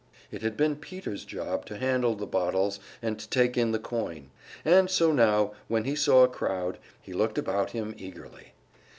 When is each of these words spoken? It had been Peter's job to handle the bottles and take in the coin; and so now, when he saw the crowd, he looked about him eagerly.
It 0.31 0.41
had 0.41 0.57
been 0.57 0.77
Peter's 0.77 1.25
job 1.25 1.63
to 1.67 1.77
handle 1.77 2.15
the 2.15 2.25
bottles 2.25 2.79
and 3.03 3.19
take 3.29 3.55
in 3.55 3.71
the 3.71 3.77
coin; 3.77 4.31
and 4.65 4.89
so 4.89 5.11
now, 5.11 5.51
when 5.67 5.83
he 5.83 5.95
saw 5.95 6.23
the 6.23 6.29
crowd, 6.29 6.79
he 6.99 7.13
looked 7.13 7.37
about 7.37 7.69
him 7.69 7.93
eagerly. 7.99 8.53